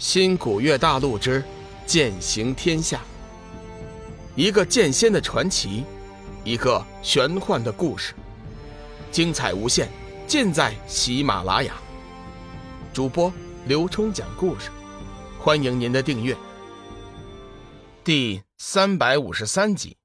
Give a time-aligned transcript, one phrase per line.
[0.00, 1.44] 新古月大陆之
[1.84, 3.02] 剑行天下，
[4.34, 5.84] 一个剑仙的传奇，
[6.42, 8.14] 一个玄幻的故事，
[9.12, 9.90] 精彩无限，
[10.26, 11.74] 尽在喜马拉雅。
[12.94, 13.30] 主播
[13.66, 14.70] 刘冲讲故事，
[15.38, 16.34] 欢迎您的订阅。
[18.02, 19.98] 第三百五十三集，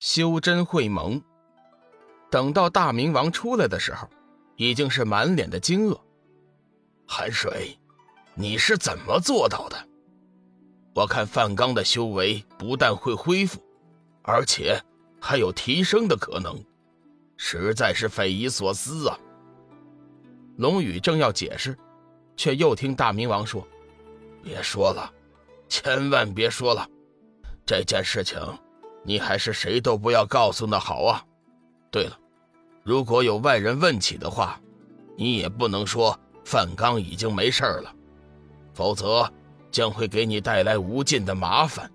[0.00, 1.22] 修真会盟。
[2.28, 4.10] 等到大明王出来的时候，
[4.56, 5.96] 已经是满脸的惊愕。
[7.06, 7.78] 寒水。
[8.36, 9.76] 你是怎么做到的？
[10.92, 13.60] 我看范刚的修为不但会恢复，
[14.22, 14.80] 而且
[15.20, 16.60] 还有提升的可能，
[17.36, 19.18] 实在是匪夷所思啊！
[20.56, 21.76] 龙宇正要解释，
[22.36, 23.66] 却又听大明王说
[24.42, 25.12] ：“别说了，
[25.68, 26.88] 千万别说了，
[27.64, 28.38] 这件事情
[29.04, 31.24] 你还是谁都不要告诉那好啊！
[31.90, 32.18] 对了，
[32.82, 34.60] 如果有外人问起的话，
[35.16, 37.94] 你也不能说范刚已经没事了。”
[38.74, 39.32] 否则，
[39.70, 41.90] 将会给你带来无尽的麻烦。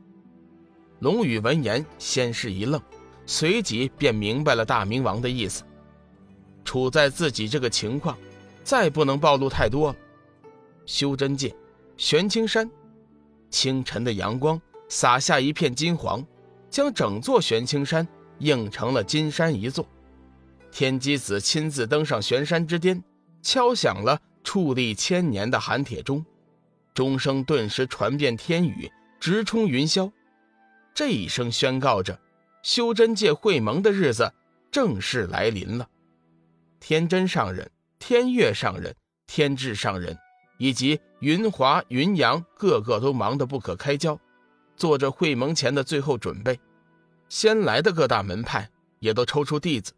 [0.99, 2.81] 龙宇闻言，先是一愣，
[3.25, 5.63] 随即便明白了大明王的意思。
[6.65, 8.17] 处在自己这个情况，
[8.63, 9.95] 再不能暴露太多了。
[10.85, 11.55] 修真界，
[11.97, 12.69] 玄青山，
[13.49, 16.25] 清晨的阳光洒下一片金黄，
[16.69, 18.07] 将整座玄青山
[18.39, 19.85] 映成了金山一座。
[20.71, 23.03] 天机子亲自登上玄山之巅，
[23.41, 26.23] 敲响了矗立千年的寒铁钟。
[26.99, 30.11] 钟声顿时传遍天宇，直冲云霄。
[30.93, 32.19] 这一声宣告着，
[32.61, 34.33] 修真界会盟的日子
[34.69, 35.87] 正式来临了。
[36.81, 38.93] 天真上人、天月上人、
[39.27, 40.17] 天智上人
[40.57, 44.19] 以及云华、云阳，个个都忙得不可开交，
[44.75, 46.59] 做着会盟前的最后准备。
[47.29, 49.93] 先来的各大门派也都抽出弟子，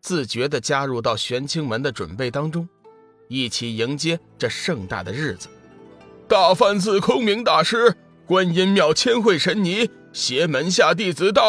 [0.00, 2.66] 自觉地加入到玄清门的准备当中，
[3.28, 5.46] 一起迎接这盛大的日子。
[6.28, 11.42] 大梵寺空明大师、观音庙千惠神尼携门下弟子到。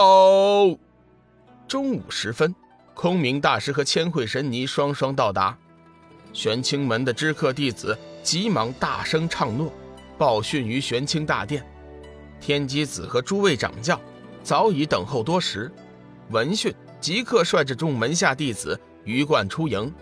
[1.67, 2.55] 中午时分，
[2.93, 5.57] 空明大师和千惠神尼双双到达。
[6.31, 9.69] 玄清门的知客弟子急忙大声唱诺，
[10.17, 11.61] 报讯于玄清大殿。
[12.39, 13.99] 天机子和诸位掌教
[14.43, 15.69] 早已等候多时，
[16.29, 19.93] 闻讯即刻率着众门下弟子鱼贯出营。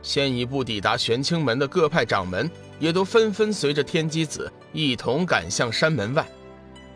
[0.00, 2.50] 先一步抵达玄清门的各派掌门。
[2.78, 6.26] 也都纷纷随着天机子一同赶向山门外。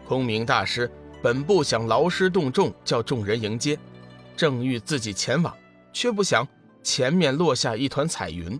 [0.06, 0.90] 空明大师
[1.22, 3.78] 本不想劳师动众叫众人迎接，
[4.36, 5.54] 正欲自己前往，
[5.92, 6.46] 却不想
[6.82, 8.58] 前面落下一团彩云。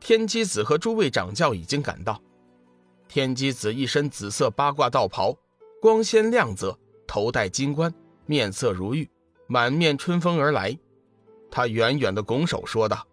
[0.00, 2.20] 天机子和诸位掌教已经赶到。
[3.08, 5.36] 天机子一身紫色八卦道袍，
[5.80, 7.92] 光鲜亮泽，头戴金冠，
[8.24, 9.08] 面色如玉，
[9.46, 10.76] 满面春风而来。
[11.50, 13.06] 他远远的拱手说道：“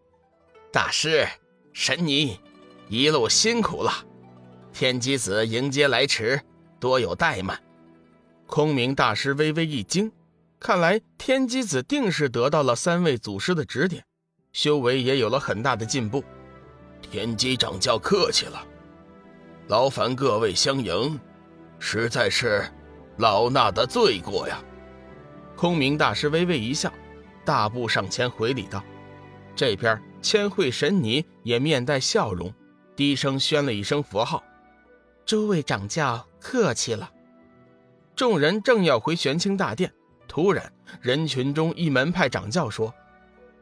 [0.71, 1.27] 大师，
[1.73, 2.39] 神尼。”
[2.89, 3.91] 一路辛苦了，
[4.71, 6.39] 天机子迎接来迟，
[6.79, 7.59] 多有怠慢。
[8.45, 10.11] 空明大师微微一惊，
[10.59, 14.03] 看来天机子定是得到了三位祖师的指点，
[14.51, 16.23] 修为也有了很大的进步。
[17.01, 18.63] 天机掌教客气了，
[19.67, 21.19] 劳烦各位相迎，
[21.79, 22.69] 实在是
[23.17, 24.61] 老衲的罪过呀。
[25.55, 26.91] 空明大师微微一笑，
[27.43, 28.83] 大步上前回礼道
[29.55, 32.53] ：“这边千惠神尼也面带笑容。”
[32.95, 34.43] 低声宣了一声佛号，
[35.25, 37.11] 诸位掌教客气了。
[38.15, 39.91] 众人正要回玄清大殿，
[40.27, 40.71] 突然
[41.01, 42.93] 人群中一门派掌教说：“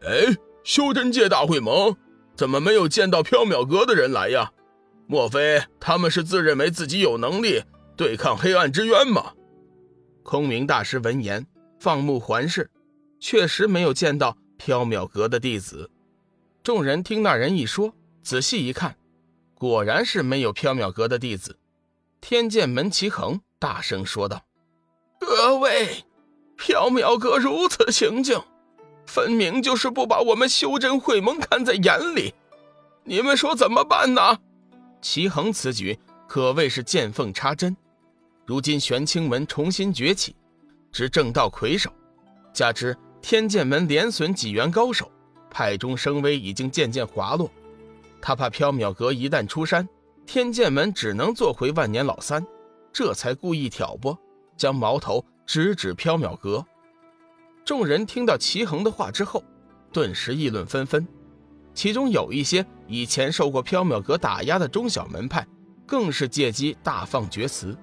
[0.03, 1.95] 哎，修真界大会盟
[2.35, 4.51] 怎么没有见到缥缈阁的人来呀？
[5.07, 7.63] 莫非他们是自认为自己有能力
[7.95, 9.33] 对抗黑暗之渊吗？”
[10.23, 11.45] 空明大师闻言
[11.79, 12.69] 放目环视，
[13.19, 15.89] 确实没有见到缥缈阁的弟子。
[16.61, 18.95] 众人听那人一说，仔细一看。
[19.61, 21.55] 果然是没有缥缈阁的弟子，
[22.19, 24.43] 天剑门齐恒大声说道
[25.21, 26.03] ：“各位，
[26.57, 28.41] 缥缈阁如此行径，
[29.05, 32.33] 分明就是不把我们修真会盟看在眼里。
[33.03, 34.39] 你们说怎么办呢？”
[34.99, 37.77] 齐恒此举可谓是见缝插针。
[38.47, 40.35] 如今玄清门重新崛起，
[40.91, 41.93] 执正道魁首，
[42.51, 45.11] 加之天剑门连损几员高手，
[45.51, 47.47] 派中声威已经渐渐滑落。
[48.21, 49.87] 他怕缥缈阁一旦出山，
[50.25, 52.45] 天剑门只能做回万年老三，
[52.93, 54.17] 这才故意挑拨，
[54.55, 56.65] 将矛头直指缥缈阁。
[57.65, 59.43] 众人听到齐衡的话之后，
[59.91, 61.07] 顿时议论纷纷，
[61.73, 65.45] 其中有一些以前受过缥缈阁打压的中小门派，
[65.85, 67.77] 更是借机大放厥词。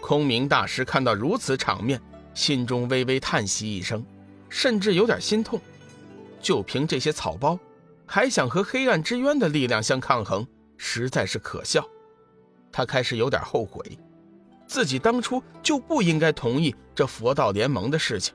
[0.00, 2.00] 空明大师看到如此场面，
[2.34, 4.04] 心中微微叹息一声，
[4.48, 5.60] 甚至有点心痛。
[6.40, 7.58] 就凭这些草包。
[8.06, 11.84] 还想和黑暗之渊的力量相抗衡，实在是可笑。
[12.70, 13.98] 他开始有点后悔，
[14.66, 18.34] 自己当初就不应该同意这佛道联盟的事情。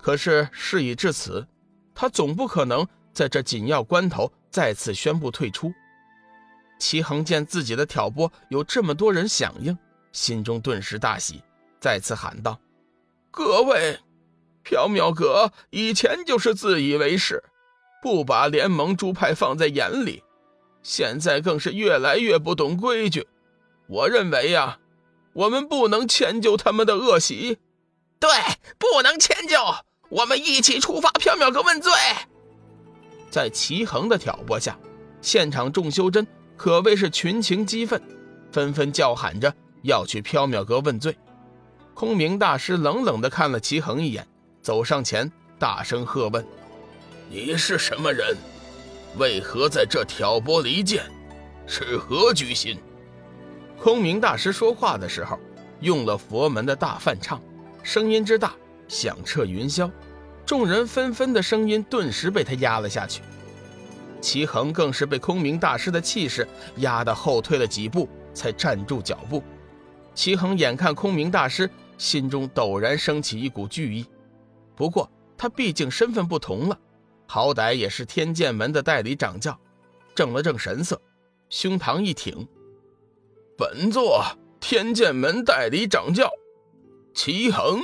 [0.00, 1.46] 可是事已至此，
[1.94, 5.72] 他总不可能在这紧要关头再次宣布退出。
[6.78, 9.76] 齐恒见自己的挑拨有这么多人响应，
[10.12, 11.42] 心中顿时大喜，
[11.80, 12.60] 再次喊道
[13.32, 13.98] ：“各位，
[14.64, 17.42] 缥缈阁以前就是自以为是，
[18.02, 20.22] 不把联盟诸派放在眼里，
[20.82, 23.26] 现在更是越来越不懂规矩。
[23.88, 24.78] 我认为呀，
[25.32, 27.58] 我们不能迁就他们的恶习。
[28.20, 28.30] 对，
[28.78, 29.56] 不能迁就。
[30.10, 31.92] 我们一起出发缥缈阁问罪。”
[33.30, 34.78] 在齐恒的挑拨下，
[35.20, 36.26] 现场众修真。
[36.56, 38.02] 可谓是群情激愤，
[38.50, 41.16] 纷纷叫喊着要去缥缈阁问罪。
[41.94, 44.26] 空明大师冷冷地看了齐恒一眼，
[44.60, 46.44] 走上前，大声喝问
[47.30, 48.34] ：“你是什么人？
[49.18, 51.04] 为何在这挑拨离间？
[51.66, 52.78] 是何居心？”
[53.78, 55.38] 空明大师说话的时候，
[55.80, 57.40] 用了佛门的大梵唱，
[57.82, 58.54] 声音之大，
[58.88, 59.90] 响彻云霄，
[60.46, 63.20] 众人纷纷的声音顿时被他压了下去。
[64.22, 69.42] 齐恒更是被空明大师的气势压得后退了几步，才站住脚步。
[70.14, 74.06] 齐恒眼看空明大师，心中陡然升起一股惧意。
[74.74, 76.76] 不过他毕竟身份不同了，
[77.30, 79.56] 好歹也是天剑门的代理掌教，
[80.14, 81.00] 正了正神色，
[81.50, 82.48] 胸膛一挺
[83.56, 84.24] ：“本座
[84.58, 86.30] 天剑门代理掌教，
[87.12, 87.82] 齐恒。”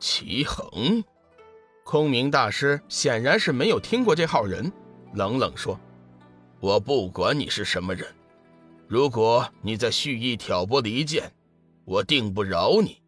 [0.00, 1.04] 齐恒，
[1.84, 4.72] 空明大师显然是没有听过这号人。
[5.14, 5.78] 冷冷说
[6.60, 8.06] ：“我不管你是什么人，
[8.88, 11.32] 如果你在蓄意挑拨离间，
[11.84, 13.02] 我定不饶你。”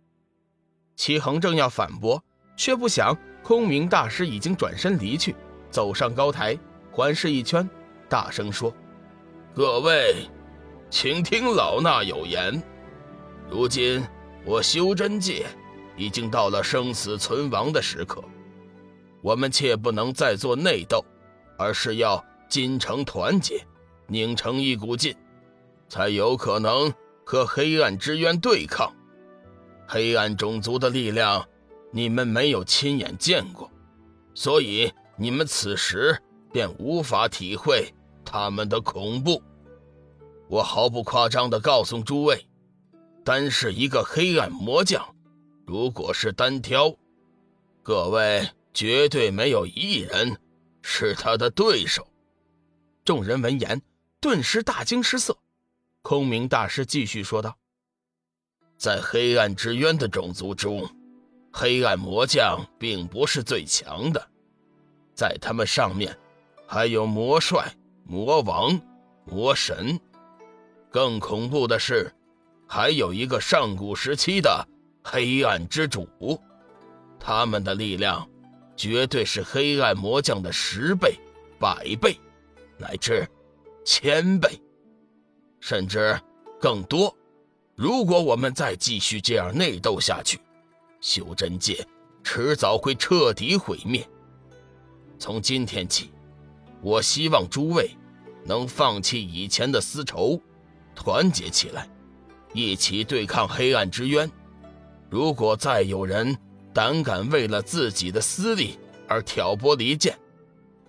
[0.97, 2.23] 齐恒正要反驳，
[2.57, 3.17] 却不想
[3.49, 5.35] 空明大师已经转身离去，
[5.71, 6.55] 走上高台，
[6.93, 7.67] 环视一圈，
[8.07, 8.71] 大声说
[9.57, 10.29] ：“各位，
[10.91, 12.63] 请听老衲有言。
[13.49, 14.07] 如今
[14.45, 15.47] 我修真界
[15.97, 18.23] 已经到了生死存亡的时刻，
[19.23, 21.03] 我们切不能再做内斗。”
[21.57, 23.67] 而是要精诚团结，
[24.09, 25.17] 拧成一股劲，
[25.89, 26.93] 才有可能
[27.25, 28.95] 和黑暗之渊对抗。
[29.87, 31.43] 黑暗种族的力量，
[31.91, 33.71] 你们没有亲眼见过，
[34.35, 36.21] 所以你们此时
[36.53, 37.93] 便无法体会
[38.25, 39.43] 他们的恐怖。
[40.49, 42.47] 我毫不夸张地告诉诸位，
[43.25, 45.15] 单是一个黑暗魔将，
[45.67, 46.95] 如果是单挑，
[47.83, 50.37] 各位绝对没有一人。
[50.91, 52.09] 是他的对手。
[53.05, 53.83] 众人闻言，
[54.21, 55.37] 顿时大惊失色。
[56.01, 57.59] 空明大师继续说道
[58.79, 60.89] ：“在黑暗之渊的种族中，
[61.53, 64.29] 黑暗魔将并不是最强的，
[65.15, 66.17] 在他们上面
[66.67, 67.73] 还有魔帅、
[68.05, 68.81] 魔王、
[69.25, 69.99] 魔神。
[70.91, 72.13] 更恐怖的是，
[72.67, 74.67] 还有一个上古时期的
[75.03, 76.09] 黑暗之主，
[77.19, 78.29] 他们的力量。”
[78.79, 81.19] 绝对是黑暗魔将的十倍、
[81.59, 82.17] 百倍，
[82.79, 83.29] 乃至
[83.85, 84.51] 千倍，
[85.59, 86.17] 甚至
[86.61, 87.13] 更多。
[87.75, 90.39] 如果我们再继续这样内斗下去，
[91.01, 91.87] 修真界
[92.23, 94.07] 迟早会彻底毁灭。
[95.19, 96.11] 从今天起，
[96.81, 97.91] 我希望诸位
[98.45, 100.41] 能放弃以前的私仇，
[100.95, 101.89] 团结起来，
[102.53, 104.31] 一起对抗黑暗之渊。
[105.11, 106.37] 如果再有人，
[106.73, 108.79] 胆敢为了自己的私利
[109.09, 110.17] 而挑拨离间，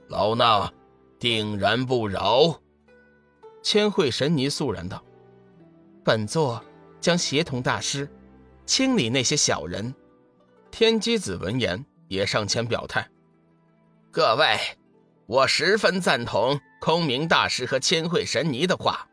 [0.09, 0.69] 老衲
[1.17, 2.59] 定然不饶。
[3.63, 5.03] 千惠神尼肃然道
[6.03, 6.63] ：“本座
[7.01, 8.09] 将协同大师
[8.65, 9.93] 清理那些小人。”
[10.79, 13.05] 天机子闻言也上前表态
[14.13, 14.57] ：“各位，
[15.25, 19.05] 我十分赞同空明大师和千惠神尼的话。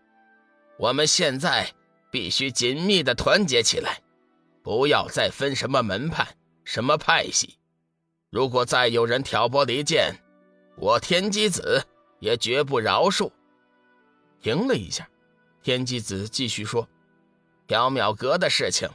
[0.78, 1.68] 我们现在
[2.08, 4.00] 必须紧密的团结起来，
[4.62, 6.25] 不要再分什么门派。”
[6.62, 7.58] 什么派系？
[8.30, 10.14] 如果再有人挑拨离间，
[10.76, 11.85] 我天机子
[12.20, 13.28] 也绝不饶恕。
[14.40, 15.08] 停了一下，
[15.64, 16.88] 天机子继续说
[17.66, 18.88] ：“缥缈阁的事情，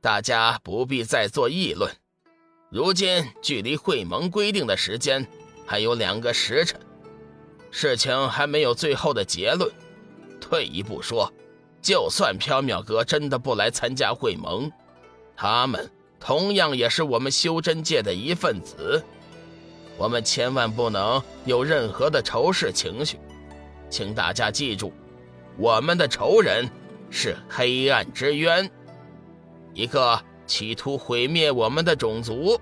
[0.00, 1.90] 大家不必再做议论。
[2.70, 5.26] 如今距离会盟规定的时间
[5.66, 6.80] 还有两个时辰，
[7.70, 9.70] 事情还没有最后的结论。
[10.40, 11.32] 退一步说，
[11.82, 14.70] 就算缥缈阁真的不来参加会盟，
[15.36, 15.90] 他们……”
[16.20, 19.02] 同样也是我们修真界的一份子，
[19.96, 23.18] 我们千万不能有任何的仇视情绪，
[23.88, 24.92] 请大家记住，
[25.56, 26.68] 我们的仇人
[27.08, 28.70] 是黑暗之渊，
[29.74, 32.60] 一个企图毁灭我们的种族。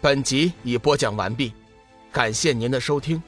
[0.00, 1.52] 本集已播讲完毕，
[2.12, 3.22] 感谢您的收听。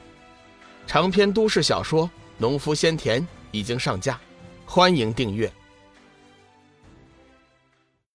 [0.85, 2.05] 长篇都市小说
[2.37, 4.19] 《农夫先田》已经上架，
[4.65, 5.51] 欢迎订阅。